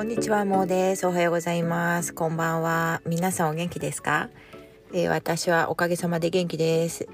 [0.00, 1.06] こんにちは、もうです。
[1.06, 2.14] おはようございます。
[2.14, 3.02] こんばんは。
[3.04, 4.30] 皆さんお元気ですか、
[4.94, 7.06] えー、私はおかげさまで元気です。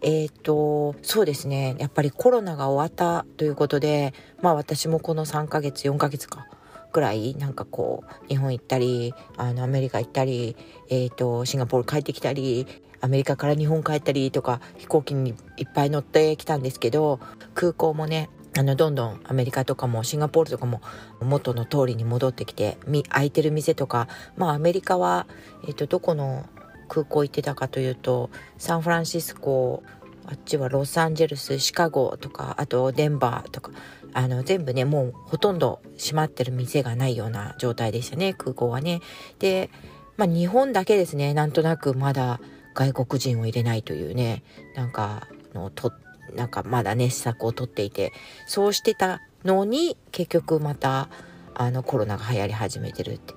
[0.00, 1.76] えっ、ー、と、そうですね。
[1.78, 6.46] やっぱりコロナが終わったということで、まあ私もこの3ヶ月、4ヶ月か。
[6.92, 10.56] ぐらいなんかこう日本行ったりあのアメリカ行ったり、
[10.88, 12.66] えーと、シンガポール帰ってきたり
[13.00, 17.20] アメリカから日本帰ったりとか飛行機にいっぱい乗ってきたんですけど
[17.54, 20.80] 空港もねあのどんどんアメリカとかもシンガポールとかも
[21.20, 25.26] 元の通りに戻ってきて空いてる店とかまあアメリカは、
[25.64, 26.46] えーと、どこの
[26.88, 29.82] 空港行ってたかというとサンフランシスコ
[30.26, 33.72] あっちはロサンゼルスシカゴとかあとデンバーとか
[34.12, 39.00] あの全部ねもうほとんど閉まってる店がないような状態でしたね空港はね。
[39.38, 39.70] で
[40.16, 42.40] まあ日本だけですねなんとなくまだ
[42.74, 44.42] 外国人を入れないというね
[44.74, 48.12] なんかのとってなんかまだね施策を取っていて
[48.46, 51.08] そうしてたのに結局また
[51.54, 53.34] あのコロナが流行り始めてるって。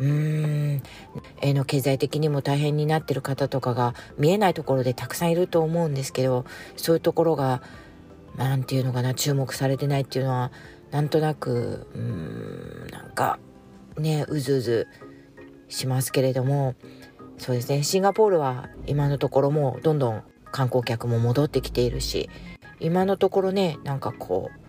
[0.00, 0.82] うーん、
[1.54, 6.44] の経済的にも大変になってる方とかが見えないところでたくさんいると思うんですけど
[6.76, 7.62] そういうところが
[8.36, 10.52] 何て言うのかな注目されてないっていうのは
[10.92, 13.40] なんとなくうーんなんか
[13.98, 14.86] ねうずうず
[15.68, 16.76] しますけれども
[17.38, 17.82] そうですね。
[17.82, 22.28] シンガポールは今のところもどんどん観光客も戻ってきているし
[22.80, 24.60] 今のところねなんかこう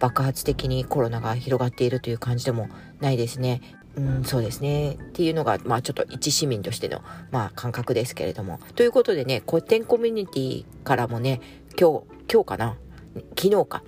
[0.00, 2.68] 爆発的にコロナが広がっているという感じでも
[3.00, 3.60] ないですね。
[3.96, 4.92] うん、そうですね。
[4.92, 8.60] っていうのが、まあちょっと一市民としての、まあ感覚ですけれども。
[8.76, 11.40] ということでね、古典コミュニティからもね、
[11.76, 12.76] 今日、今日かな？
[13.36, 13.82] 昨日か？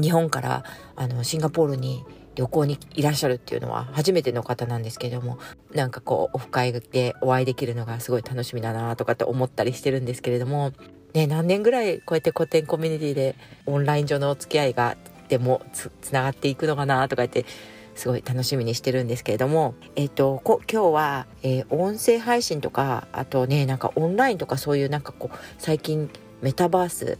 [0.00, 0.62] 日本から
[0.94, 2.04] あのシンガポールに
[2.38, 5.40] 旅行にいらっしゃるっていうのは初めての方なんですけども
[5.74, 10.72] なんかこうオフ会でお会いできるのがすごい楽しみだなとかって思ったりしてるんですけれども
[11.14, 13.34] ね何年ぐらいこうやって古典コミュニティで
[13.66, 14.96] オンライン上のお付き合いが
[15.28, 17.44] でもつながっていくのかなとか言って
[17.96, 26.08] すごい楽しみにしてるんですけれども、えっ、ー、と、今日は、えー、音声配信とか、あとね、なんかオンラインとかそういうなんかこう、最近
[26.40, 27.18] メタバース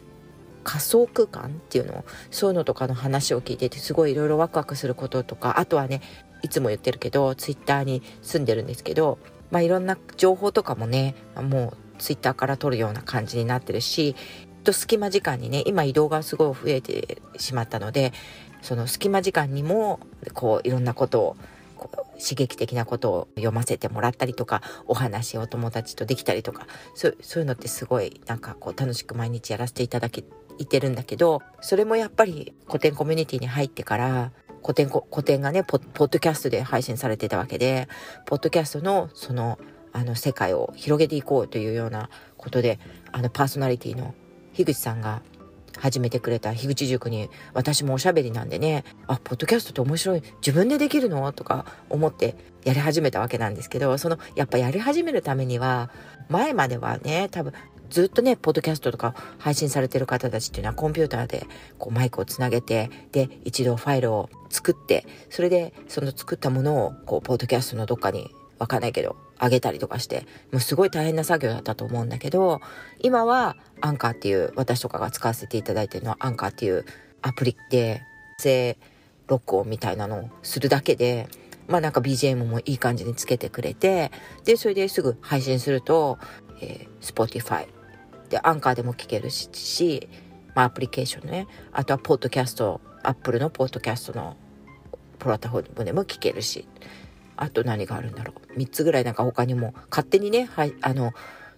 [0.69, 6.03] 仮想空間っていうのそういうのとかの話を聞いててすごいいろいろワクワクすることとかあとはね
[6.43, 9.19] いつも言ってるけどツイッターに住んでるんですけど
[9.51, 14.15] まあいろんな情報とかもねもうツイッターから撮るような感じになってるし
[14.63, 18.13] と隙間時間にね今移動がすごい増えてしまったので
[18.61, 20.01] その隙間時間にも
[20.35, 21.37] こういろんなことを
[22.19, 30.25] 刺激的なことを読ませてもらったりとかお話をお友達とできたりとかそういうのってすごいなんかこう楽しく毎日やらせていただけ
[30.67, 34.33] てるんだけどそれもやっぱり古典コミュニティに入ってから
[34.63, 37.89] 古典古典がねポッドキャストで配信されてたわけで
[38.27, 39.59] ポッドキャストのその
[39.93, 42.79] あの世界を広げていこうというようなことで
[43.11, 44.15] あのパーソナリティの
[44.53, 45.23] 樋口さんが
[45.79, 55.91] 始めてくれた樋口塾に私もおしゃべりなんでねあポッドキャストって面白い自分でできるのとか思ってやり始めたわけなんですけどそのやっぱやり始めるためには
[56.29, 57.53] 前まではね多分
[57.91, 61.47] ずっとねポッドキャストとか配信されてる方たちっていうのはコンピューターで
[61.79, 72.61] こうマイクをつなげてで一度ファイルを作ってそれでその作ったものをこうポッドキャストのどっかにわかんないけどあげたりとかしてもうすごい大変な作業だったと思うんだけど
[73.01, 76.85] 今はアンカーっていう私とかが使わせていただいてるのはアンカーっていう
[77.23, 78.03] アプリで
[78.43, 78.77] 声
[79.29, 81.29] 録音みたいなのをするだけで
[81.69, 84.11] まあなんか BGM もいい感じにつけてくれて
[84.45, 86.19] でそれですぐ配信すると、
[86.61, 87.67] えー、Spotify
[88.29, 90.09] でアンカーでも聞けるし、
[90.55, 91.47] まあ、アプリケーションね。
[91.73, 94.37] あとはポッドキャストアップルのポッドキャストの
[95.19, 96.69] プラットフォームでも聞けるし。
[97.41, 98.59] あと何があるんだろう。
[98.59, 101.13] 3つぐらいなんか他にも勝手にねはいあの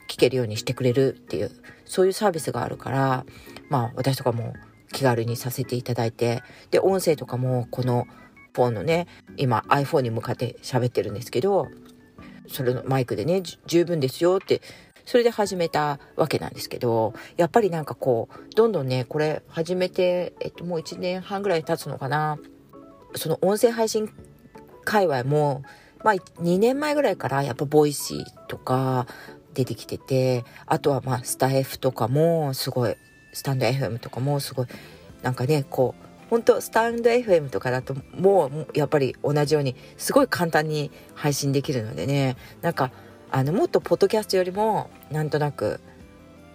[0.09, 1.51] 聞けるようにしてくれるっていう
[1.87, 3.25] そういうサービスがあるから
[3.71, 4.55] まあ私とかも
[4.93, 8.07] 気軽にさせていただいてで音声とかもこの
[8.55, 9.07] フォンのね
[9.37, 11.69] 今 iPhone に向かって喋ってるんですけど
[12.49, 14.61] それのマイクでね十分ですよって
[15.11, 22.39] それで始めたわけなんですけどやっぱりなんかこうどんどんねこれ始めて、えっと、もう1年半ぐらい経つのかな。
[23.17, 24.09] その音声配信
[24.85, 25.65] 界隈も、
[26.05, 29.09] まあ、2年前ぐらいからやっぱ Voicy とか
[29.53, 32.95] 出てきててあとはまあスタ F とかもすごい
[33.33, 34.67] スタンド FM とかもすごい
[35.23, 42.93] なんかねこう本当スタンド FM とかだともうやっぱり同じようにすごい簡単に配信できるのでねなんか
[43.33, 45.81] あのもっとポッドキャストよりもなんとなく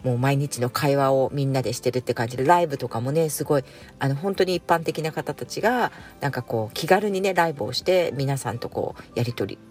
[0.04, 3.64] もう毎日の会話をみんなでしてるって感じでライブとかもねすごい
[3.98, 5.92] あの本当に一般的な方たちが
[6.22, 9.62] なんかこう気軽にねライブをして皆さんとこうやり取り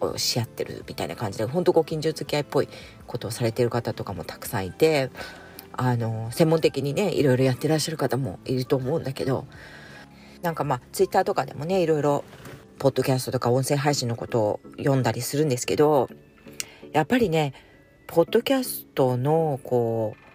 [0.00, 2.68] をし合ってるみたいな感じで本当ご近所付き合いっぽい
[3.06, 5.10] ことをされてる方とかもたくさんいて
[5.72, 9.46] あの専門的にねいろいろやってらっしゃる方もいると思うんだけど
[10.42, 12.24] なんかまあツイッターとかでもねいろいろ
[12.78, 16.08] ポッドキャストとか音声配信のことを読んだりするんですけど、
[16.92, 17.52] やっぱりね、
[18.06, 20.28] ポッドキャストの、こう、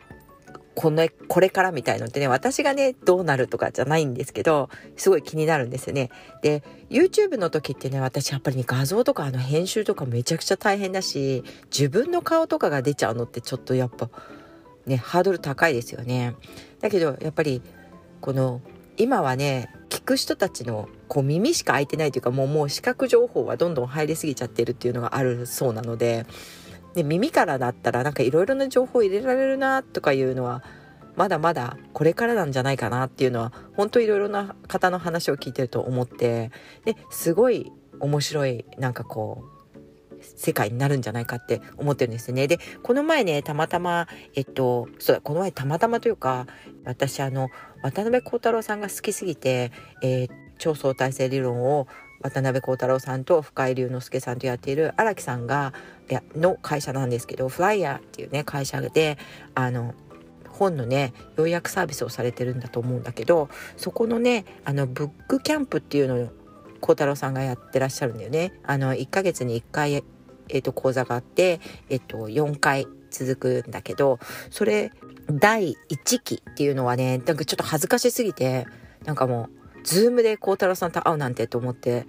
[0.75, 6.09] この、これからみたいのってね、私がね、どうなるとかじゃないんですけど、すごい気になるんですよね。
[6.41, 14.09] で、YouTube の時ってね、私やっぱりね、画像とかあの編集とかめちゃくちゃ大変だし、自分の顔とかが出ちゃうのってちょっとやっぱ、
[14.85, 16.35] ね、ハードル高いですよね。
[16.81, 17.61] だけど、やっぱり、
[18.21, 18.61] この、
[18.97, 26.25] 今はね、聞く人たちのこう耳しか開いてないというかもうもう視覚情報はどんどん入りすぎちゃってるっていうのがあるそうなので
[26.95, 30.63] で耳からだったらなんかいろいろな情報入れられるなとかいうのは
[31.15, 36.49] まだまだこれからなんじゃないかなっていうのは本当いろいろな方の話を聞いてると思って
[36.85, 39.62] ですごい面白いなんかこう
[40.35, 42.47] 世界になるんじゃないかって思ってるんですね。
[42.47, 46.47] で、この前ね、たまたま、えっと、そうだ、この前たまたまというか、
[46.85, 47.49] 私あの、
[47.81, 49.71] 渡辺幸太郎さんが好きすぎて、
[50.01, 51.87] えー、超相対性理論を
[52.21, 55.73] 渡辺幸太郎さんと深井龍之介さんとやっている荒木さんが
[56.07, 59.17] やの会社なんですけどフライヤーっていうね会社で
[59.55, 59.93] あの
[60.47, 66.29] 本のね要約サービスをされてるんだと思うんだけどそこのねあのブックキャンプっていうのを
[66.79, 68.51] 幸太郎さんがやってらっしゃるんだよね。
[68.63, 70.03] あの1ヶ月に1回、
[70.49, 71.59] えーと、講座があって、
[71.89, 74.19] えーと、4回続くんだけど
[74.49, 74.91] それ
[75.29, 78.65] 第1期っていうのはねなんかちょっと恥ずかしすぎて
[79.05, 82.07] なんかもう Zoom で孝太郎さんと会うなんてと思って、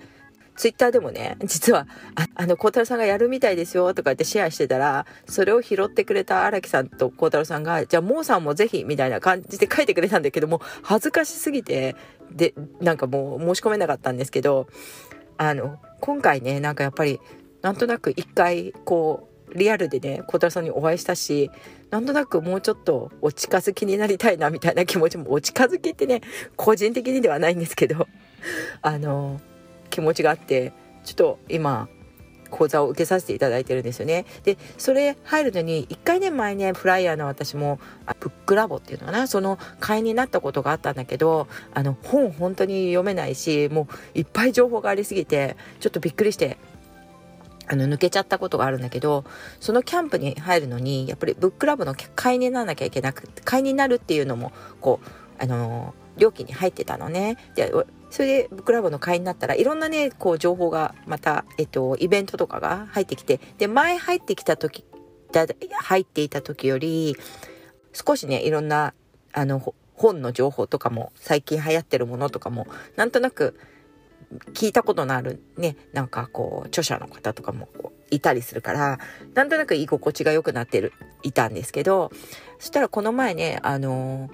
[0.57, 11.97] ツイッターでもね、実は、ああの、孝太郎さんがやるみたいですよとか言ってシェアしてたら、それを拾ってくれた荒木さんと孝太郎さんが、じゃあ、モーさんもぜひ、みたいな感じで書いてくれたんだけども、恥ずかしすぎて、
[12.31, 14.69] で、なんかもう申し込めなかったんですけど、
[15.39, 17.21] あの、今回ね、なんかやっぱり、
[17.65, 21.51] なんとなく一回、こう、リアルでね、小太郎さんにお会いしたし、
[21.89, 26.21] なんとなくもうちょっとお近づきになりたいなみたいな気持ちも、お近づきってね、
[26.57, 28.07] 個人的にではないんですけど、
[28.83, 29.41] あの、
[29.89, 30.75] 気持ちがあって、
[31.05, 31.89] ちょっと今、
[32.51, 34.27] 講座を受けさせていただいてるんですよね。
[34.43, 37.81] で、それ入るのに、1回ね前ね、フライヤーの私も、
[38.21, 46.59] ブックラボっていうのかな、その会員になったことがあったんだけど、あの、本本当に読めないし、もういっぱい情報がありすぎて、ちょっとびっくりして、
[47.67, 49.25] あの抜けちゃったことがあるんだけど
[49.61, 57.37] そのキャンプに入るのにやっぱりブックラブの会員にならなきゃいけなくて会員になるっていうのもこうあの料金に入ってたのね。
[57.55, 57.73] で
[58.11, 64.85] それでブックラブの会員になったらいろんなねこう情報がまた、えっと、イベントとかが入ってきてで前入ってきた時
[65.33, 65.47] だ
[65.81, 67.17] 入っていた時より
[67.93, 68.95] 少しねいろんな
[69.33, 73.59] あの本の情報とかも最近流行ってるものとかもなんとなく
[74.53, 77.69] 聞いたことのあるね、なんかこう、著者の方とかも
[78.11, 78.99] いたりするから、
[79.35, 80.93] なんとなく居心地が良くなってる、
[81.23, 82.11] いたんですけど、
[82.59, 84.31] そしたらこの前ね、あの、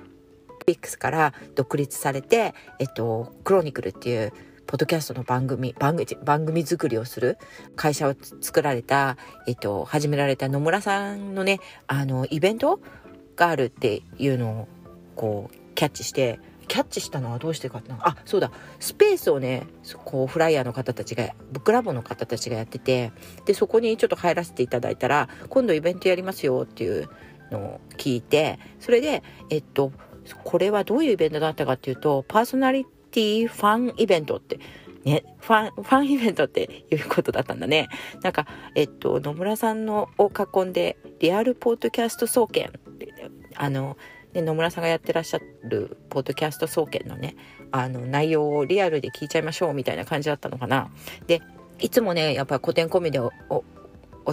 [0.66, 4.32] ピックスから独立されて、えっと、クロニクルっていう、
[4.66, 7.38] ポッドキャストの番組、番組、番組作りをする
[7.74, 9.16] 会社を作られた、
[9.48, 11.58] えっと、始められた野村さんのね、
[11.88, 12.80] あの、イベント
[13.34, 14.68] があるっていうのを、
[15.16, 16.38] こう、キャッチして、
[16.70, 17.98] キャッチしたのはどうしてかな？
[18.00, 19.66] あそうだスペースをね
[20.04, 23.12] こうフライヤーの方たちがブックラボの方たちがやってて
[23.44, 27.08] でそこにちょっと入らせていただいたら今度イベントやりますよっていう
[27.50, 29.90] のを聞いてそれでえっと
[30.44, 34.60] これはどういうイベントだったかっていうとパーソナリティファンイベントって
[35.04, 37.88] ね、ファン、ファンイベントっていうことだったんだね。
[38.22, 42.70] なんか、えっと、野村さんのを囲んで、リアルポッドキャスト総研、
[43.56, 43.96] あの、
[44.32, 47.36] で野村さんがやってらっしゃるポッドキャスト総研のね
[47.72, 50.90] あの内容をリアルで聞いちゃいましょうみたいな感じだったのかな。
[51.26, 51.42] で
[51.78, 53.34] いつもねやっぱり古典コミでお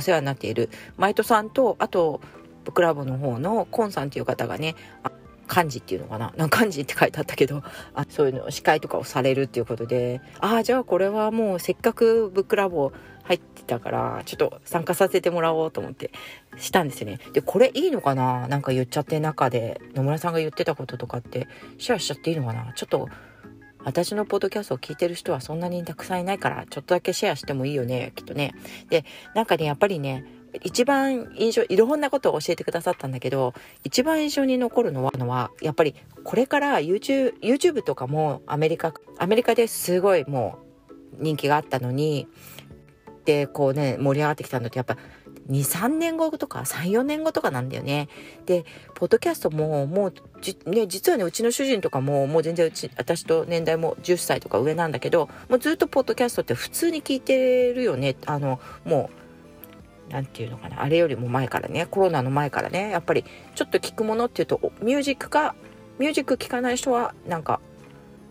[0.02, 2.22] 世話になっているマイトさんとあと
[2.74, 4.76] クラブの方のコンさんっていう方がね
[5.48, 6.34] 漢字っていうのかな？
[6.38, 7.64] なんか漢字って書いてあったけど
[7.94, 10.22] あそういうの司会とかをされるっていうことで。
[10.40, 12.92] ああじゃあこれはもうせっかくブックラボ
[13.24, 16.12] 入ってたからちょっと参加させてもらおうと思って
[16.58, 17.20] したんですよね。
[17.34, 18.48] でこれいいのかな？
[18.48, 22.74] なんか言っちゃって中で野村さんが言ってたこととかってシェアしちゃっていいのかな？
[22.74, 23.10] ちょっと
[23.84, 28.54] 私のポッドキャストを聞いてる人はそんなにたくさんいないからちょっとだけシェアしてもいいよねきっとね。
[28.90, 30.26] でなんかねやっぱりね
[30.64, 40.60] 一番印象いろんなことを教えてくださったんだけど一番印象に残るのはのはやっぱりこれから YouTube, YouTube とかもアメリカアメリカですごいも
[41.20, 42.28] う人気があったのに
[43.26, 44.98] でこうね盛り上がってきたのってやっぱ
[45.50, 48.10] 23年後とか34年後とかなんだよね。
[48.46, 50.14] でポッドキャストももう
[50.70, 59.27] ね、実はねうちの主人とかももう全然うち私と年代も10歳とか上なんだけどもうずっとポッドキャストって普通に聞いてるよねあのもう
[60.10, 65.56] 何て言うのかなあれよりも前からねコロナの前からねやっぱりちょっと聞くものっていうとミュージックか
[66.00, 67.60] ミュージック聞かない人はなんか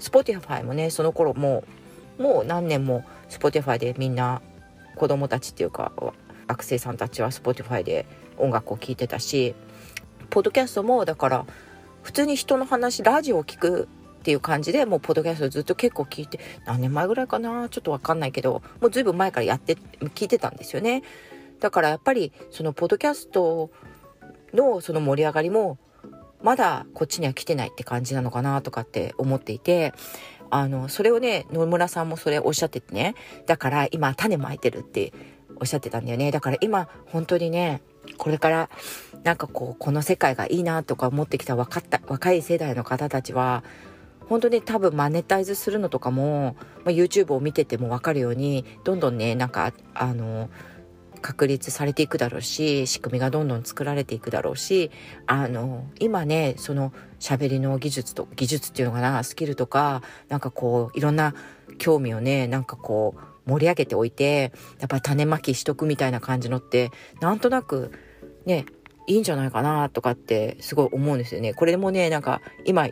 [0.00, 1.64] Spotify もねその頃も
[2.18, 4.40] うもう何年も Spotify でみんな
[4.96, 5.92] 子供たちっていうか
[6.46, 8.06] 学生さんたちは Spotify で
[8.38, 9.54] 音楽を聴いてたし
[10.30, 11.46] ポッドキャストもだから
[12.02, 13.88] 普通に人の話ラジオを聞く
[14.20, 19.76] っていう感じでもうポッドキャストずっと結構聞いて何年前ぐらいかなちょっと分かんないけどもうずいぶん前からやって
[20.14, 21.02] 聞いてたんですよね。
[21.60, 23.70] だからやっぱりそのポッドキャスト
[24.52, 25.78] のその盛り上がりも
[26.42, 29.92] まだこっちには来てないって感じなのかなとかって思っていて
[30.50, 33.14] あのそれをね野村さんもそれおっしゃっててね。
[33.46, 35.12] だから今種まいてるって
[35.58, 36.30] おっしゃってたんだよね。
[36.30, 37.82] だから今本当にね
[38.18, 38.70] これから
[39.24, 43.64] なんかこうこの世界がいいなとか思ってきた分かった若い世代の方たちは
[44.28, 50.50] 本当に多分マネタイズするのとかも、まあ、YouTube を見てても分かるようにどんどんねなんかあの
[51.26, 54.92] 確立されていくだろうし仕組みがどんどん作られていくだろうし
[55.26, 61.34] あの今ねその喋りの技術と技術っていうのかなスキルとかなんかこういろんな
[61.78, 67.90] 興味をねなんかこう盛り上げておいてやっぱ種まきしとくみたいな感じのってなんとなく
[68.44, 68.64] ね
[69.08, 71.54] いいんじゃないかなとかってすごい思うんですよね。
[71.54, 72.86] これもねなんか今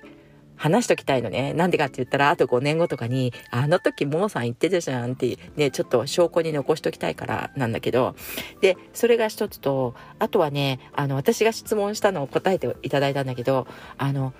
[0.56, 1.52] 話しときたいのね。
[1.52, 8.14] なんでかって言ったら、あと5年後とかに、あの時モーさん言ってたじゃんって、ね、ちょっと証拠に残しときたいからなんだけど、
[8.60, 13.66] で、それが一つと、あとはね、あの、私が質問したのを答えていただいたんだけど、
[13.98, 14.32] あの、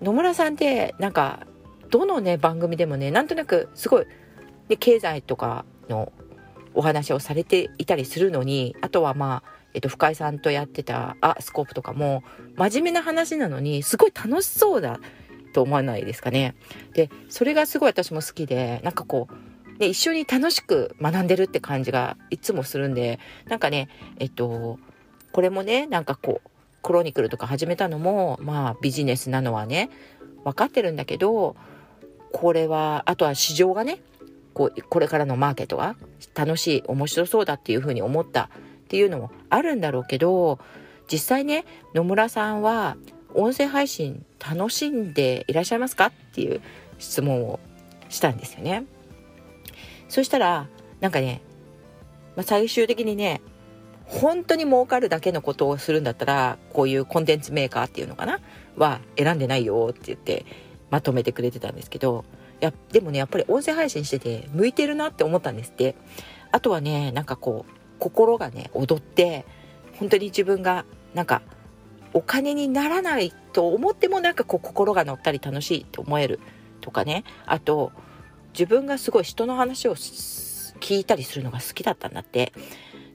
[0.00, 1.46] 野村さんってなんか、
[1.90, 4.06] どのね、番組でもね、なんとなくすごい、
[4.68, 6.12] で、経済とかの
[6.74, 12.24] お話をされていたりするのに、あとはまあ、えっと、深井さんとやってた、あ、スコープとかも、
[12.56, 15.00] 真面目な話なのに、すごい楽しそうだ
[15.52, 16.54] と思わないですかね。
[16.94, 24.78] で、それがすごい私も好きで、なんかこう、ね、一緒に楽しく学んでるって感じがいつもするんで、なんかね、えっと、
[25.32, 29.90] これもね、なんかこう、クロニクルとか始めたのも、まあビジネスなのはね、
[30.44, 31.54] 分かってるんだけど、
[32.32, 34.00] これは、あとは市場がね、
[34.54, 35.96] こう、これからのマーケットが
[36.34, 38.48] 楽しい、面白そうだっていうふうに思った
[38.86, 40.60] っていうのもあるんだろうけど
[41.10, 41.64] 実際ね
[41.94, 42.96] 野村さんは
[43.34, 46.60] 音声配信楽しんでいらっしゃいますかっていう
[46.98, 47.58] 質問を
[48.08, 48.84] したんですよね。
[50.08, 50.68] そしたら
[51.00, 51.42] なんかね、
[52.36, 53.42] まあ、最終的にね
[54.04, 58.38] 本当に儲かるだけのことをするんだったらこういうコンテンツメーカーっていうのかな
[58.76, 60.46] は選んでないよって言って
[60.90, 62.24] まとめてくれてたんですけど
[62.62, 65.96] いやでもねやっぱり音声配信してて向いてるなって思ったんですって
[66.52, 69.44] あとはねなんかこう心がね踊って
[69.98, 70.84] 本当に自分が
[71.14, 71.42] なんか
[72.12, 76.40] お金にならないと思ってもなんかこう心が乗ったり楽しいって思える
[76.80, 77.24] とかね。
[77.46, 77.92] あと
[78.52, 82.52] 自分がすごい人の話を聞いたりするのが好きだったんだって。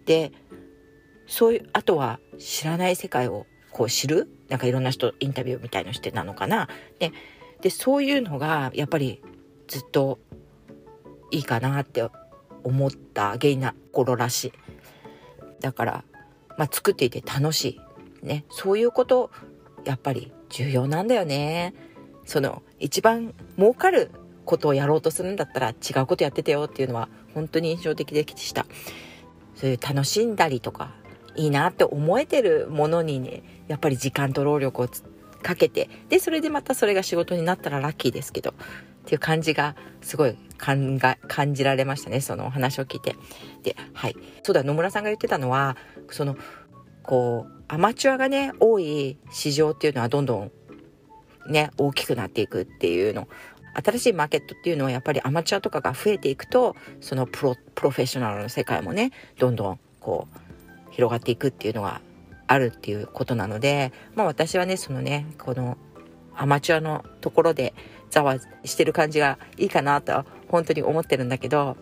[0.06, 0.32] で
[1.28, 4.28] そういうあとは知らない世界をこう知る？
[4.50, 6.68] なんかいろんな人インタビューみたいのしてなのかな。
[7.00, 7.12] で
[7.62, 9.22] でそういうのがやっぱり
[9.68, 10.20] ずっと
[11.32, 12.08] いいかなって
[12.64, 14.54] 思った原因な心らしい。
[15.62, 16.04] だから、
[16.58, 17.80] まあ、作っていて楽し
[18.22, 18.26] い。
[18.26, 18.44] ね。
[18.50, 19.32] そういうこと、
[19.86, 21.74] やっぱり重要なんだよね。
[22.26, 24.12] その、一番儲かる
[24.46, 28.66] ことをやろうとするんだったら違うことやっててよっていうのは本当に印象的でした。
[29.56, 30.94] そういう楽しんだりとか、
[31.36, 34.88] いいなって思えてるものにね、やっぱり時間と労力を
[35.42, 38.54] かけて、で、それでまたそれが仕事になったらラッキーですけど、
[39.02, 43.16] っていう感じがすごい感が感じられましたねそのお話を聞いて。
[43.64, 45.78] ではいそうだ野村さんが言ってたのは
[46.10, 46.38] その
[47.04, 50.52] こうアマチュアがね多い市場っていうのはどんどん
[51.48, 53.28] ね大きくなっていくっていうの
[53.74, 62.02] 新しいマーケットっていうのはやっぱりアマチュアとかが増えていくとそのプロプロフェッショナルの世界もねどんどんこう広がっていくっていうのが
[62.48, 65.78] あるっていうことなのでまあ私はねそのねこの
[66.36, 67.74] アマチュアのところで
[68.12, 71.78] ざわしてる感じがいいかなと本当に思ってるんだけど、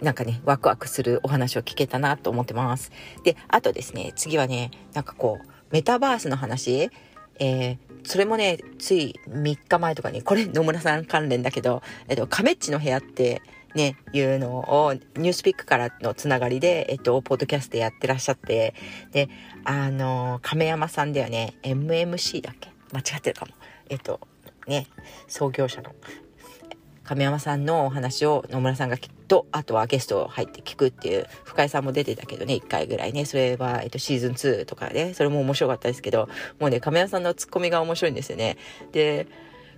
[0.00, 2.90] なんかね、ワクワクするお話を聞けたなと思ってます。
[3.22, 6.90] で、あとですね、次はね、なんかこう、メタバースの話、
[7.38, 13.42] えー、それもね、つい3日前とかに、これ野村さん関連だけど、えっと、亀っちの部屋って
[13.74, 18.74] ね、いうのを、ニュースピックからのつながりで、えっと、ポッドキャストやってらっしゃって、
[19.12, 19.28] で、
[19.64, 22.70] あの、亀山さんではね、MMC だっけ？
[22.92, 23.52] 間違ってるかも。
[23.88, 24.20] えっと、
[24.66, 24.86] ね、
[25.28, 25.94] 創業者の
[27.04, 38.58] 亀山さんのお話を野村さんがきっと、あとはゲスト入って聞くっていう、深井さんも出てたけどね、1回ぐらいね、それは、えっと、シーズン2とかね、それも面白かったですけど、もうね、亀山さんのツッコミが面白いんですよね。
[38.92, 39.26] で、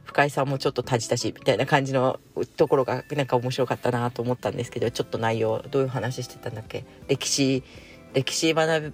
[0.04, 2.18] 深井さんもちょっとたじたしみたいな感じの
[2.56, 6.84] ところがなんか面白かったなと思ったんですけどちょっと内容どういう話してたんだっけ？
[7.06, 7.62] 歴史
[8.12, 8.92] 歴史学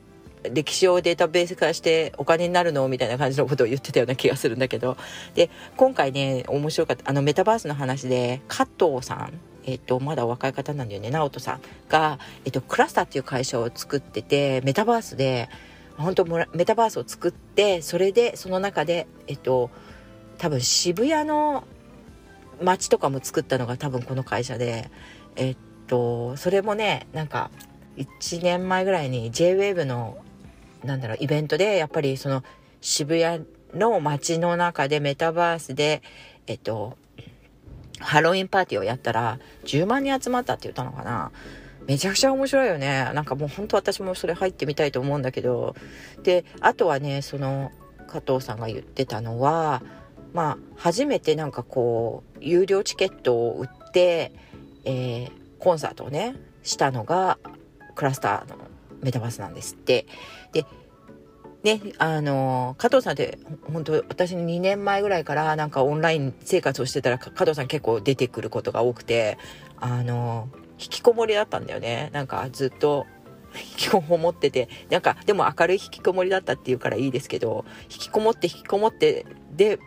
[0.52, 4.96] 歴史をデータベース化してお金になるのみたいな感じのことを言ってたような気がするんだけど。
[5.34, 9.32] で今回ね面白かったあのメタバースの話で加藤さん
[9.68, 15.50] えっと、まだお若い方なんだよね、直人さんが、えっと、クラスターっていう会社を作ってて、メタバースで、
[15.98, 19.70] 本当メタバースを作って、それで、その中で、えっと、
[20.38, 21.64] 多分渋谷の
[22.62, 24.90] 街とかも作ったのが多分この会社で、
[25.36, 27.50] えっと、それもね、なんか、
[27.98, 30.16] 1年前ぐらいに JWAVE の、
[30.84, 32.44] なんだろう、イベントで、やっぱりその
[32.80, 33.44] 渋谷
[33.74, 36.02] の街の中でメタバースで、
[36.46, 36.96] えっと、
[38.00, 41.32] ハロウィンパーティーをやったら10万人集まったって言ったのかな？
[41.86, 43.10] めちゃくちゃ面白いよね。
[43.14, 45.74] なんかもう本当私もそれ入ってみたいと思うんだけど。
[46.22, 47.72] で、あとはね、その
[48.06, 49.82] 加藤さんが言ってたのは、
[50.34, 54.32] まあ、初めてなんかこう、有料チケットを売って、
[54.84, 57.38] えー、コンサートをね、したのが、
[57.94, 58.58] クラスターの
[59.00, 60.06] メタバースなんですって。
[60.52, 60.64] で、
[61.62, 63.38] ね、あの、加藤さんって
[63.72, 69.38] 本当私2年前ぐらいからなんかオンライン生活をしてたら加藤さん結構出てくることが多くて、
[69.76, 72.10] あの、引きこもりだったんだよね。
[72.12, 73.06] なんかずっと
[73.54, 79.78] 引きこもってて、なんかでも明るい引きこもりだったっていうからいいですけど、引きこもって引きこもって、で、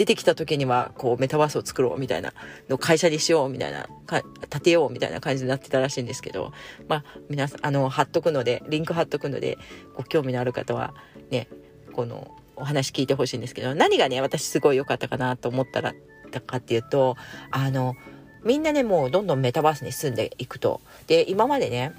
[0.00, 2.32] 出てきた時には、こう、メタバースを作ろうみたいな
[2.70, 6.54] の会社にしようみたいな、か立てようみたいな感じになってたらしいんですけど、
[6.88, 9.58] まあ、皆さん、あの、貼っとくので、リンク貼っとくので、
[9.94, 10.94] ご興味のある方は、
[11.30, 11.48] ね、
[11.92, 15.92] この、お話聞いてほしいんですけど、何がね、私すごい良かったかなと思ったら、
[16.30, 17.18] たかっていうと、
[17.50, 17.94] あの、
[18.42, 20.80] みんなね、もうどんどんメタバースに住んでいくと。
[21.08, 21.92] で、今までね、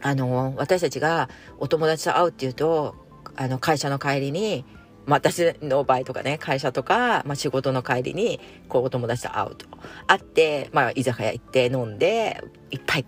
[0.00, 1.28] あの、私たちが
[1.58, 2.94] お友達と会うっていうと、
[3.36, 4.64] あの、会社の帰りに、
[5.08, 8.38] まあ、私の場合とかね、会社とか、まあ、仕事の帰りに、
[8.68, 9.66] こう、お友達と会うと。
[10.06, 13.06] 会って、まあ、居酒屋行って飲んで、いっぱい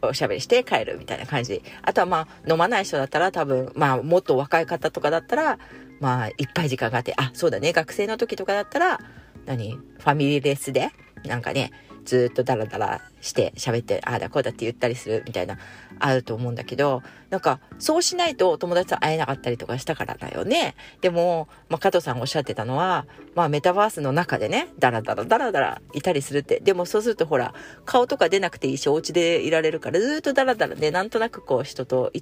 [0.00, 1.62] おしゃべりして帰るみたいな感じ。
[1.82, 5.58] あとはまあ、飲まない人だったら多分、まあ、もっと若い方とかだったら、
[5.98, 9.00] まあ、いっぱい時間があって、あ、そうだね、学生の時とかだったら、
[9.44, 9.72] 何？
[9.72, 10.90] ファミリーレスで、
[11.24, 11.72] なんかね、
[12.04, 15.58] ずっとダラダラして喋って、ああだこうだって言ったりするみたいな、
[15.98, 20.74] あると思うんだけど、なんか、そうしないと友達と会えなかったりとかしたからだよね。
[21.00, 26.60] でも、まあ、加藤さんがおっしゃってたのは、まあ、メタバースの中でね、ダラダラダラダラいたりするって。
[26.60, 32.12] でもそうするとほら、顔とか出なくていいし、お家でいられるから、ずっとダラダラで、なんとなくこう、人と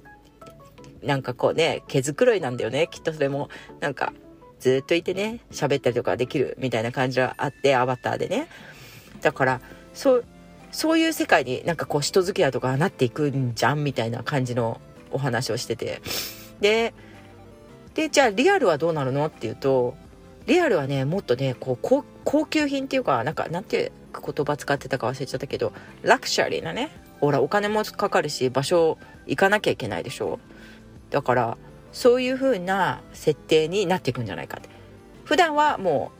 [1.03, 2.87] なんかこうね、毛づくろいなんだよね。
[2.91, 3.49] きっとそれも、
[3.79, 4.13] なんか、
[4.59, 8.47] ずっといてね、喋ったりとかできるみたいな感じがあって、アバターでね。
[9.21, 9.61] だから
[9.99, 10.25] そう
[10.71, 14.79] そういう世界になんかこう人付き合いとかなっていくんじゃんみたいな感じの
[15.11, 16.01] お話をしてて。
[16.61, 16.93] で
[17.95, 19.95] でじゃあリアルはどうなるのっていうと
[20.45, 30.39] リアルはねもっとねこう高級品っていうかなんかなんて言葉使ってたか忘れちゃったけどラクシャリーなねほらお金もかかるし場所行かなきゃいけないでしょ。
[31.09, 31.57] だから
[31.91, 34.69] そういう風な設定になっていくんじゃないかって。
[35.25, 36.11] 普段はも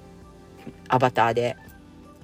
[0.68, 1.56] うアバターで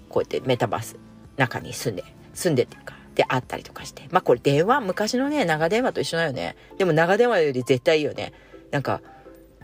[0.10, 1.05] こうやってメタバース
[1.38, 4.08] 中に住んで、住んでっていうか、であったりとかして。
[4.12, 6.56] まあこれ電話、昔のね、長電話と一緒だよね。
[6.78, 8.34] でも長電話より絶対いいよね。
[8.72, 9.02] なんか、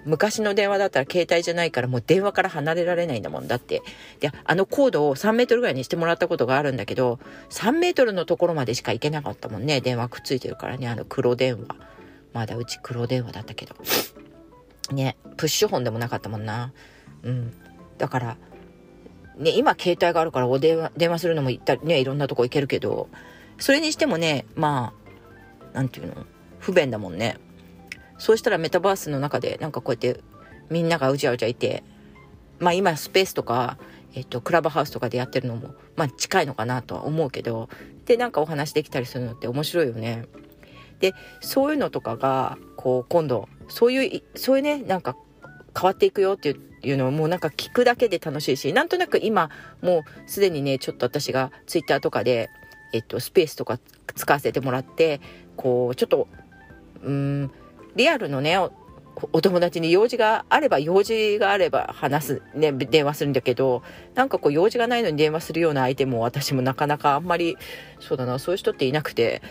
[0.06, 3.84] 昔の電話だったら携帯じゃないからもう電話から離れられないんだもんだって。
[4.20, 9.82] で、あのコードを3メートルぐらいにしてもらったことがあるんだけど、3メートルのところまでしか行けなかったもんね。
[9.82, 11.76] 電話くっついてるからね、あの黒電話。
[12.34, 13.76] まだうち黒電話だったけど。
[14.92, 16.74] ね、プッシュホンでもなかったもんな。
[17.24, 17.54] うん。
[17.98, 18.38] だから、
[19.38, 23.10] ね、今携帯があるからお電話、電話するのも行ったりね、いろんなとこ行けるけど、
[23.60, 24.94] それにしてもね、ま
[25.74, 26.26] あ、なんていうの、
[26.60, 27.38] 不便だもんね。
[28.18, 30.22] そうしたらメタバースの中で、なんかこうやって
[30.70, 31.84] みんながうじゃうじゃいて、
[32.60, 33.78] まあ今スペースとか、
[34.14, 37.70] えっと、クラブハウスとかでやってるのも、まあ近いのかなとは思うけど、
[38.06, 40.26] で、なんかお話できたりするのって面白いよね。
[41.00, 45.16] で、そういうのとかが、こう、今度、そういう、そういうね、なんか
[45.78, 49.50] 変わっていくよっていうのをもうなんか聞くだけで楽しいし、なんとなく今
[49.82, 52.50] もうすでにね、ちょっと私がツイッターとかで、
[52.94, 53.80] えっと、スペースとか
[54.16, 55.22] 使わせてもらって、
[55.56, 56.28] こう、ちょっと、
[57.02, 57.52] うん、
[57.96, 58.58] リアルのね、
[59.34, 63.84] お友達に用事があれば用事があれば話す、ね、電話するんだけど、
[64.16, 67.58] なんかこう用事がないのに電話するような相手も私もなかなかあんまり、
[68.00, 69.42] そうだな、そういう人っていなくて、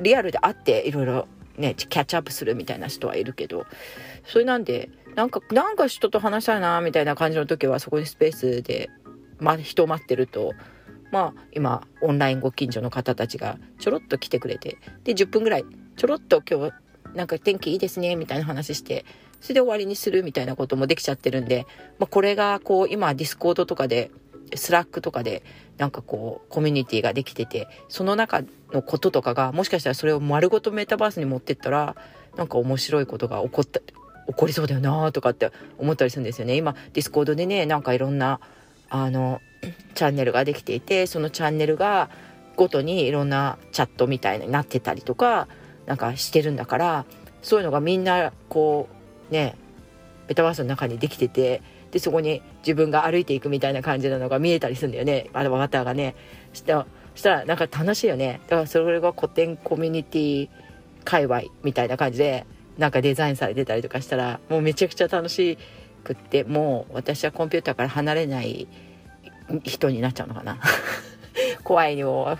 [0.00, 1.28] リアルで会っていろいろ
[1.62, 3.64] ね、キャッチアップするみたいな人はいるけど、
[4.26, 8.90] それなんで、なんか、なんか人と話したいな、みたいな感じの時は、そこにスペースで、
[9.38, 10.52] ま、人を待ってると、
[11.12, 15.64] まあ、今、オンラインご近所の方たちがちょろっと来てくれて、で、10分ぐらい、
[15.96, 16.72] ちょろっと今日、
[17.14, 19.04] なんか天気いいですね、みたいな話して、
[19.40, 21.66] それで終わりにするみたいなこともできちゃってるんで、
[21.98, 24.10] まあ、これが、こう、今、 Discord とかで、
[24.56, 25.42] Slack とかで、
[25.78, 31.96] なんかこう、コミュニティができてて、その中のこととかが、もしかしたらそれを丸ごとメタバースに持ってったら、
[32.36, 33.86] なんか面白いことが起こった、起
[34.36, 36.56] こりそうだよなとかって思ったりするんですよね。
[36.56, 38.40] 今、 Discord でね、なんかいろんな、
[38.88, 39.40] あの、
[39.94, 42.10] チャンネルができていてそのチャンネルが
[42.56, 45.48] ごとにいろんなチャットみたいになってたりとか
[45.86, 47.04] なんかしてるんだから
[47.42, 48.88] そういうのがみんなこ
[49.30, 49.56] うね
[50.28, 51.62] メタバースの中にできてて
[51.92, 55.28] でそこに自分が歩いていくみたいな感じなのが見えたりするんだよね。
[55.34, 56.16] アバターがね。
[56.52, 58.40] したしたらなんか楽しいよね。
[58.48, 60.48] だからそれが古典コミュニティ
[61.04, 62.46] 界隈みたいな感じで
[62.78, 65.58] なんかデザインされてたりとかしたらもうめちゃくちゃ楽し
[66.02, 68.66] くってもう私はコンピューターから離れない
[69.64, 70.58] 人になっちゃうのかな。
[71.62, 72.38] 怖いよ。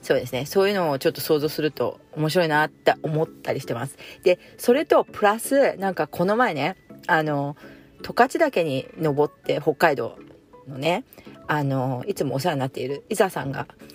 [0.00, 0.46] そうですね。
[0.46, 3.98] そういうのをちょっと想像すると面白いなって思ったりしてます。
[4.22, 7.56] でそれとプラスなんかこの前ねあの
[8.02, 10.18] 十勝岳に登って北海道
[10.68, 11.04] のね
[11.46, 13.66] あのいつもお世話になっている伊沢さんが「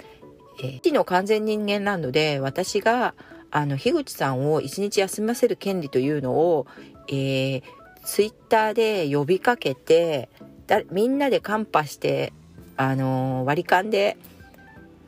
[0.63, 3.15] えー、の完全人間ランドで私が
[3.49, 6.67] あの樋口さんを一日休ませる権利というのを、
[7.07, 7.63] えー、
[8.03, 10.29] ツイッターで呼びかけて
[10.67, 12.31] だみんなでカンパして
[12.77, 14.17] あの割り勘で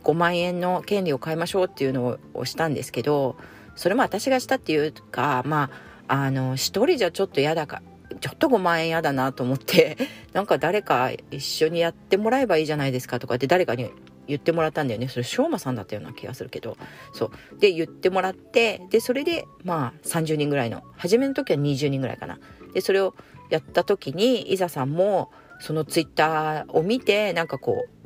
[0.03, 3.37] 5万円の権利を買いましょうっていうのをしたんですけど
[3.75, 5.69] それも私がしたっていうかま
[6.07, 7.81] ああの一人じゃちょっと嫌だか
[8.23, 9.97] ちょっと5万円嫌だなと思って
[10.31, 13.91] なんか誰か一緒にやってもらえばいいじゃないですかとかって誰かに
[14.29, 15.09] 言ってもらったんだよね。
[15.09, 16.77] それ翔馬さんだったような気がするけど。
[17.11, 17.59] そう。
[17.59, 22.39] で言ってもらってでそれでまあ30人ぐらいの初めの時は20人ぐらいかな。
[22.73, 23.13] でそれを
[23.49, 28.03] やった時にいざさんもそのツイッターを見てなんかこう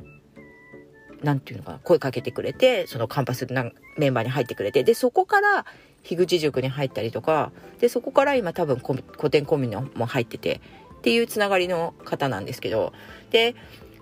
[1.22, 5.64] 何て言うのかな声かけてくれてそのカンパスのメンバーに入ってくれてでそこから
[6.02, 10.60] 樋口塾に入ったりとかでそこから今多分古典コンビニも入ってて
[10.98, 12.92] っていうつながりの方なんですけど
[13.30, 13.54] で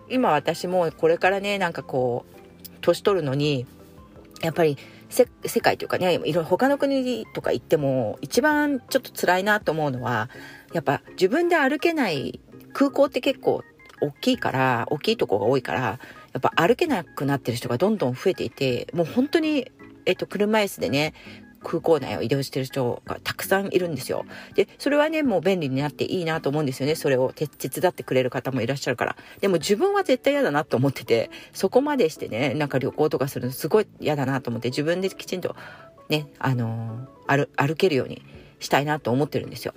[0.08, 3.66] 今私もこれからねなんかこう年取るのに
[4.42, 4.78] やっぱり
[5.08, 5.26] 世
[5.60, 10.28] 界というかねいろいろ他の国とか行っても一番ちょっと辛いなと思うのは
[10.72, 12.40] やっぱ自分で歩けない
[12.72, 13.62] 空港って結構
[14.00, 15.98] 大きいから大きいとこが多いからや
[16.38, 19.70] っぱ歩けなくなってる人がどんどん増えていてもう本当に
[20.06, 21.14] えっと、車椅子でね
[21.66, 24.24] 空港内を移動してる人がたくさんいるんですよ。
[24.54, 26.94] で、それはね、もう便利になっていいなと思うんですよね。
[26.94, 29.16] それを手伝ってくれる方もいらっしゃるから。
[29.40, 35.56] でも自分は絶対嫌だなと思ってて、そこまでしてね、なんか旅行とかするのすごい嫌だなと思って、自分できちんと
[36.08, 38.22] ね、あのー、歩けるように
[38.60, 39.74] したいなと思ってるんですよ。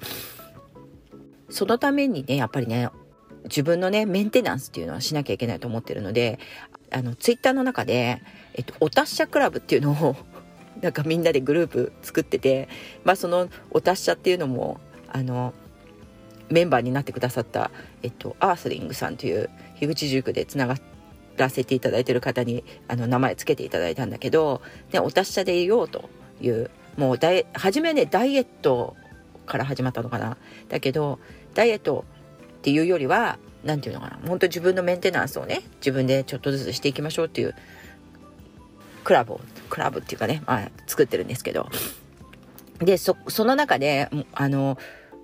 [1.49, 2.89] そのためにね、やっぱりね、
[3.45, 6.37] 自分のね、メンテナンスっていうのはしなきゃいけないと思ってるので、
[6.91, 8.21] あの、ツイッターの中で、
[8.53, 10.15] えっと、お達者クラブっていうのを
[10.81, 12.69] なんかみんなでグループ作ってて、
[13.03, 14.79] まあ、そのお達者っていうのも
[15.11, 15.53] あの
[16.49, 20.75] メンバーになってくださった、えっと、アースリングさんという樋口塾でつなが
[21.37, 24.61] らせていただいてる方にあの名前つけていただいたんだけど、
[24.91, 26.09] ね、お達者でいようと
[26.41, 28.95] いうもうダイ初めねダイエット
[29.45, 30.37] から始まったのかな。
[30.67, 31.19] だけど
[31.53, 32.05] ダイエット
[32.59, 34.27] っていうよりは何て言うのかな。
[34.27, 37.55] 本当自分のメンテナンスをね自分でちょっとずつしていきましょうっていう
[39.03, 41.67] クラブをクラブっていうかね、まあ、作ってるんですけど。
[42.79, 44.77] でその中であの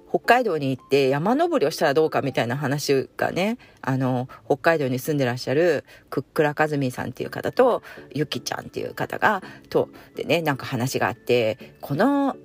[0.10, 7.82] 北海道に行って山登りをしたらどうかみたいな話がねあの北海道に住んでらっしゃるクックラカズミさんっていう方と
[8.14, 12.36] ゆきちゃんっていう方がとでねなんか話があってこの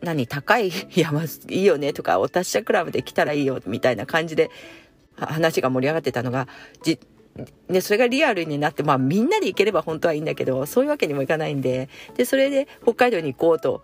[0.00, 4.50] 何高い山いいよねとかお達者クラブで来たらいいよみたいな感じで
[5.16, 6.46] 話が盛り上がってたのが
[6.82, 7.00] じ
[7.68, 13.82] で、それがリアルになって、まあみんなで行ければ本当はいいんだけど、そういうわけにもいかないんで、で、それで北海道に行こうと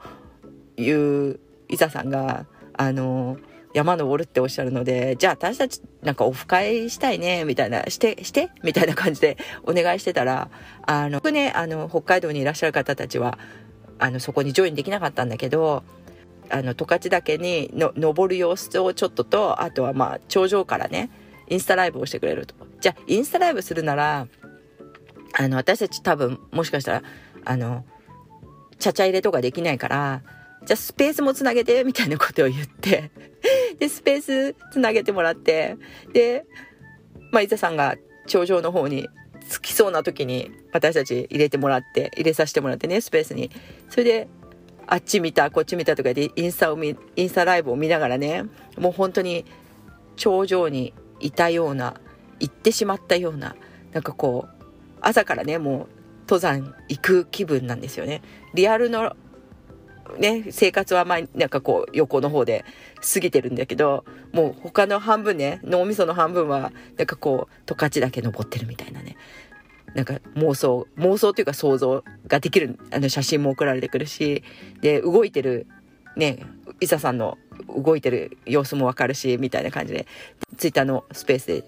[0.76, 3.36] いう伊佐さんが、あの、
[3.74, 10.48] 山登るっておっしゃるので、じゃあ私たちなんかオフ会したいね、みたいな、して、してみたいな感じでお願いしてたら、
[10.86, 13.38] あの、僕ね、あの、北海道にいらっしゃる方たちは、
[13.98, 15.82] あの、そこにジョインできなかったんだけど、
[16.50, 21.10] あの、十勝岳にの登る様子をちょっとと、あとはまあ、頂上からね、
[21.48, 22.54] インスタライブをしてくれると。
[22.80, 24.26] じゃあ、インスタライブするなら、
[25.36, 27.02] あの、私たち多分、もしかしたら、
[27.44, 27.84] あの、
[28.78, 30.22] ちゃちゃ入れとかできないから、
[30.64, 33.10] じゃあスペースもつなげて、みたいなことを言って
[33.78, 35.76] で、スペースつなげてもらって、
[36.12, 36.46] で、
[37.30, 39.08] まあ、伊さんが頂上の方に
[39.50, 43.50] 着きそうな時に、私たち入れてもらって、入れさせてもらってね、スペースに。
[43.90, 44.28] それで、
[44.86, 48.44] あっち見た、こっち見たとかで、インスタを見、インスタライブを見ながらね、
[48.78, 49.44] もう本当に
[50.16, 50.94] 頂上に
[51.24, 51.94] いたような
[52.38, 53.56] 行ってしまったような
[53.92, 54.64] なんかこう
[55.00, 55.88] 朝からねもう
[56.28, 58.22] 登山行く気分なんですよね。
[58.54, 59.16] リアルの
[60.18, 62.64] ね生活はまあなんかこう横の方で
[63.14, 69.16] 過ぎてるんだけどもう他の半分ね脳みその半分はなんかこう十勝だけ登ってるみたいなね。
[69.94, 74.42] なんか妄想妄想というか想像ができるあの写真も送られてくるし
[74.80, 75.68] で動いてる
[76.16, 76.40] ね
[76.80, 80.06] 伊佐さんの動いてる様子もわかるしみたいな感じで
[80.56, 81.64] ツイッターのスペースで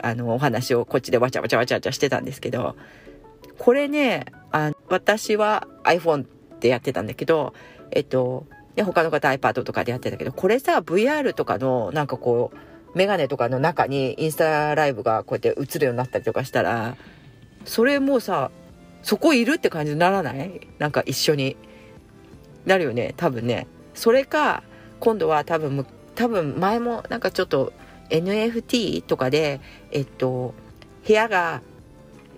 [0.00, 2.76] あの、お話をこっちでわちゃわちゃわちゃわちゃしてたんですけど、
[3.58, 6.24] これね、あ私は iPhone
[6.60, 7.52] でやってたんだけど、
[7.90, 16.96] えっと、で、他の方 iPad とかでやってたけど、これさ、VR とかの、なんかこう、メガネとかの中にインスタライブがこうやって映るようになったりとかしたら、
[17.64, 18.52] それもうさ、
[19.02, 20.60] そこいるって感じにならない？
[20.78, 21.56] なんか一緒に？
[22.66, 23.66] なるよね、多分ね。
[23.94, 24.62] それか、
[25.00, 27.72] 今度は多分、多分前もなんかちょっと
[28.10, 29.60] NFT とかで、
[29.92, 30.54] えっと、
[31.06, 31.62] 部屋が、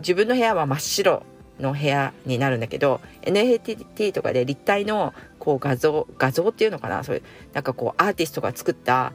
[0.00, 1.22] 自分の部屋は真っ白
[1.60, 7.04] の部屋になるんだけど NFT とかで立体のこう画像画像っていうのかな？
[7.04, 9.12] そういうなんかこうアーティストが作った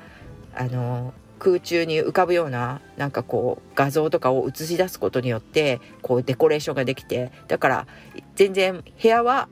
[0.54, 7.88] あの空中に浮かぶようななんかこう画像とかを映し出すことによってこうデコレーションができてだから
[8.36, 9.50] 全然部屋は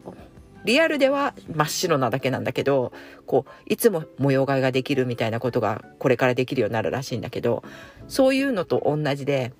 [0.66, 2.94] リアルでは真っ白なだけなんだけど
[3.26, 7.64] こういつも模様替えができるみたいなことがこれからできるようになるらしいんだけど
[8.08, 9.54] そういうのと同じで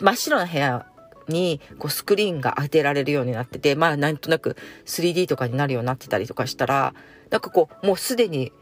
[0.00, 0.86] 真っ白な部屋
[1.28, 4.56] にこうスクリーンが当てられるようになってて、まあなんとなく
[4.86, 6.94] 3D とかになるようになってたりとかしたら、
[7.30, 8.52] なんかこう、もうすでに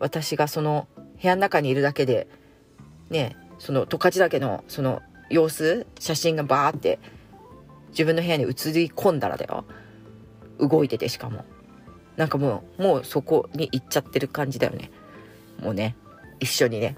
[0.00, 0.88] 私がその
[1.20, 2.28] 部屋の中にいるだけで、
[3.10, 6.98] ね、その十勝岳のその様子、写真がバーって
[7.90, 9.64] 自分の部屋に映り込んだらだよ。
[10.58, 11.44] 動いててしかも。
[12.16, 14.90] なんかもう、もうそこに行っちゃってる感じだよね。
[15.60, 15.96] もうね、
[16.40, 16.96] 一緒にね。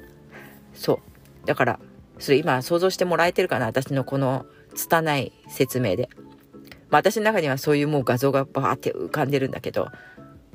[0.74, 1.00] そ
[1.44, 1.46] う。
[1.46, 1.80] だから、
[2.18, 3.66] それ今想像してもらえてるかな？
[3.66, 6.08] 私のこの拙い説明で。
[6.90, 9.88] まあ私の中にはそういうもう画像がバーって浮かんでるんだけど、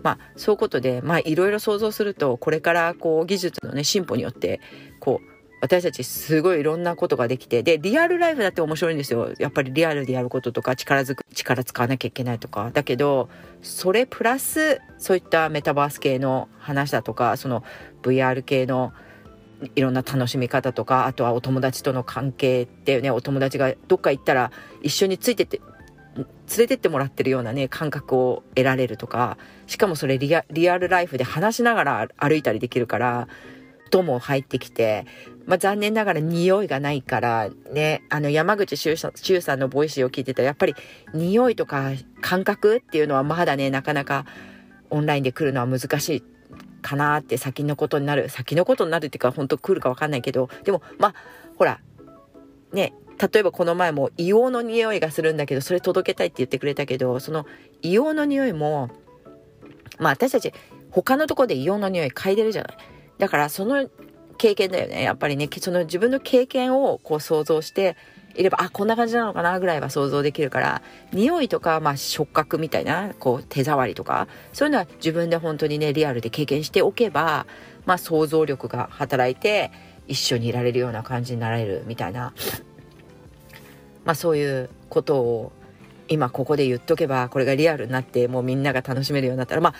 [0.01, 4.59] まあそういうことで、まあいろいろ想像すると、これからこう技術のね、進歩によって、
[4.99, 5.32] こう、
[5.63, 9.33] 私たちすごいいろんなことができて、で、リアルライフだって面白いんですよ。
[9.39, 12.69] やっぱりリアルでやることとか、力ずく、力使わなきゃいけないとか。
[12.73, 13.29] だけど、
[13.61, 17.63] それプラス、そういったメタバース系の話だとか、その
[18.01, 18.91] VR 系の
[19.75, 25.61] いろんな楽しみ方とかあとはお友達との関係ってねお友達がどっか行ったら一緒についてって
[26.17, 26.25] 連
[26.57, 30.43] れてってもらってるようなね感覚を得られるとかしかもそれリア
[30.77, 33.29] ルライフで話しながら歩いたりできるから
[33.99, 35.05] 音も入ってきて、
[35.45, 40.75] まあ、残念ながら匂いがないからねあの山口周さんの Voicy を聞いてたらやっぱり
[41.13, 44.25] 匂いとか感覚っていうのはまだねなかなか
[44.89, 46.23] オンラインで来るのは難しい
[46.81, 51.15] かなって先のことになる先のことになるっていうか本当来るか分かんないけどでもまあ
[51.57, 51.79] ほら
[52.71, 52.93] ね
[53.31, 57.45] 例えばこの前も硫黄の匂いがするんだけどそれ届けたいって言ってくれたけどその
[57.81, 58.89] 硫黄の匂いも
[59.99, 60.51] まあ私たち
[60.91, 62.77] 他のとこで硫黄の匂い嗅いでるじゃない。
[63.17, 63.89] だからその
[64.37, 65.03] 経験だよね。
[65.03, 67.95] やっぱりねその自分の経験をこう想像して
[68.35, 77.45] いればあこんな感じなのかなぐらいは想像できるから匂いとか、まあ、触覚みたいなこう手触りとかそういうのは自分で本当にねリアルで経験しておけば、
[77.85, 79.71] まあ、想像力が働いて
[80.07, 82.33] 一緒にいられるような感じになられるみたいな、
[84.03, 85.51] まあ、そういうことを
[86.09, 89.73] 今ここで言っとけばこれがリアルになってもうみんなが楽しめるようになったらまあ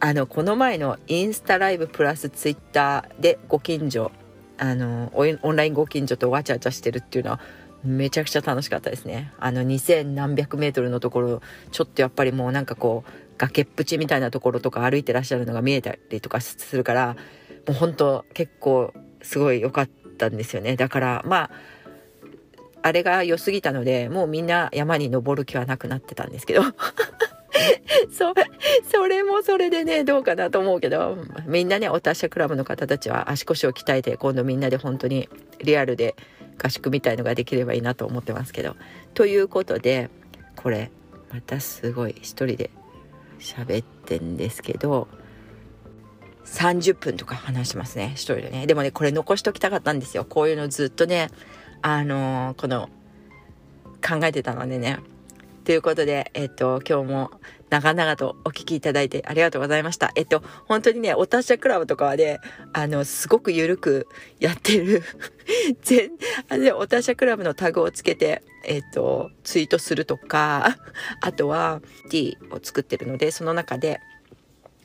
[0.00, 4.12] あのこの前のインスタライブプラスツイッターでご近所
[4.58, 7.40] あのオンラインご近所とわちゃわちゃしてるっていうのは
[7.84, 9.32] めちゃくちゃ楽しかったですね。
[9.38, 17.16] あの2000何百メートルのところ、ちょっとやっぱりもうなんかこう、崖っぷちみたいなところとか歩いてらっしゃるのが見えたりとかするから、も
[17.68, 20.76] う本当結構すごい良かったんですよね。
[20.76, 21.50] だからまあ、
[22.80, 26.62] あれが良すぎたので、もうみんな山に登る気はなくなってたんですけど。
[28.10, 28.34] そ、
[28.90, 35.28] それもそれでね、どうかなと思うけど、みんなね、お達者クラブの方たちは足腰を鍛えて、今度みんなで本当に
[35.62, 36.14] リアルで
[36.62, 38.76] 合宿みたいのができればいいなと思ってますけど。
[39.14, 40.10] ということで、
[40.56, 40.90] これ、
[41.32, 42.70] またすごい一人で
[43.38, 45.08] 喋ってんですけど、
[46.44, 48.66] 30分とか話しますね、一人でね。
[48.66, 50.24] でもね、これ残しときたかったんですよ。
[50.24, 51.30] こういうのずっとね、
[51.82, 52.88] あのー、この、
[54.06, 54.98] 考えてたのでね。
[55.64, 57.30] ということで、えっと、今日も
[57.70, 60.12] 長々とお聞きいただいてありがとうございました。
[60.14, 62.38] えっと、本当にね、お達者クラブとかはね、
[62.74, 64.06] あの、すごく緩く
[64.38, 65.02] やってる
[65.80, 66.10] 全、
[66.50, 70.76] あの、お達者クラブのタグをつけて、えっと、ツイートするとか、
[71.22, 74.00] あとは T を作ってるので、その中で、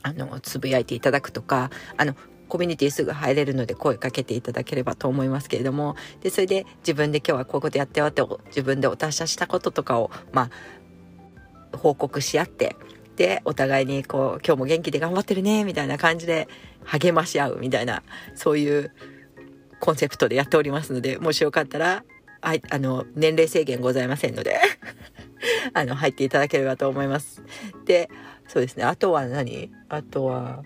[0.02, 2.16] あの、つぶやいていただくとか、あの、
[2.50, 10.50] コミュニティすぐ入れるので声かけていただければと思いますけれどもでそれで自分で今日はこういうことやってよって自分でお達者したこととかをま
[11.72, 12.76] あ報告し合って
[13.16, 16.48] でお互いにこう今日も元気で頑張ってるねみたいな感じで
[16.84, 18.92] 励まし合うみたいなそういう
[19.80, 22.04] コンセプトでやっておりますのでもしよかったら
[22.42, 24.60] はい、あの、年齢制限ございませんので
[25.74, 27.44] あの、入っていただければと思います。
[27.86, 28.10] で、
[28.48, 28.84] そうですね。
[28.84, 29.72] あとは何？
[29.90, 30.64] あとは、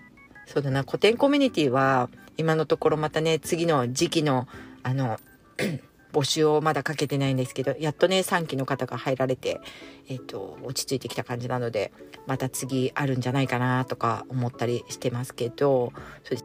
[0.54, 4.46] そうだな、古典コミュニティは、今のところまたね、次の時期の、
[4.84, 5.18] あの、
[6.14, 9.60] 募集をまだかけてないんですけど、やっとね、3期の方が入られて、
[10.08, 11.92] えっ、と、落ち着いてきた感じなので、
[12.28, 16.44] また次あるんじゃないかなとか思ったりしてますけど、そうで。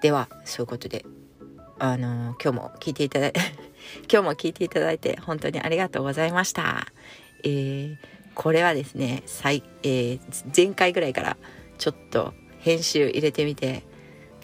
[0.00, 1.04] では、そういうことで、
[1.78, 3.40] あの 今日も聞いていただいて、
[4.10, 6.86] 今日も聞いていただいて本当にありがとうございました。
[7.42, 7.96] えー、
[8.34, 10.20] これはですね、最、えー、
[10.56, 11.36] 前回ぐらいから
[11.76, 12.32] ちょっと
[12.64, 13.82] 編集入れてみて、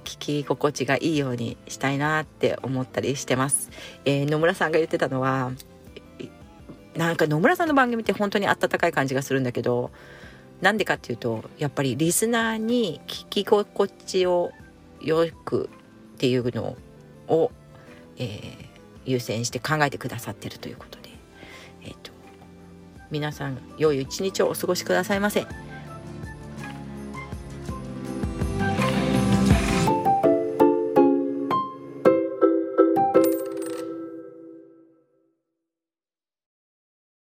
[0.05, 3.71] 聞き心地がいいようにしたいなって思ったりしてます。
[4.05, 5.53] えー、野村さんが言ってたのは、
[6.95, 9.91] なんか野村さんの番組って本当に温かい感じがするんだけど、
[10.61, 14.53] なんでかっていうと、やっぱりリスナーに聞き心地を
[15.01, 15.71] よく
[16.15, 16.77] っていうの
[17.27, 17.51] を、
[18.19, 18.67] えー、
[19.07, 21.09] 優先して考えてくださってるということで、
[21.85, 22.13] えーと、
[23.11, 25.47] 皆さん良い一日をお過ごしくださいませ。